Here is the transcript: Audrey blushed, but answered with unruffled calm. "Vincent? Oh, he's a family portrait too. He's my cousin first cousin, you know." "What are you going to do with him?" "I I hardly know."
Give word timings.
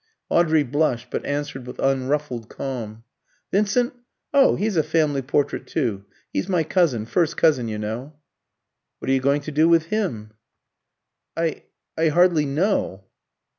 Audrey 0.29 0.63
blushed, 0.63 1.11
but 1.11 1.23
answered 1.27 1.67
with 1.67 1.77
unruffled 1.77 2.49
calm. 2.49 3.03
"Vincent? 3.51 3.93
Oh, 4.33 4.55
he's 4.55 4.75
a 4.75 4.81
family 4.81 5.21
portrait 5.21 5.67
too. 5.67 6.05
He's 6.33 6.49
my 6.49 6.63
cousin 6.63 7.05
first 7.05 7.37
cousin, 7.37 7.67
you 7.67 7.77
know." 7.77 8.15
"What 8.97 9.11
are 9.11 9.13
you 9.13 9.21
going 9.21 9.41
to 9.41 9.51
do 9.51 9.69
with 9.69 9.83
him?" 9.93 10.31
"I 11.37 11.65
I 11.95 12.07
hardly 12.07 12.47
know." 12.47 13.03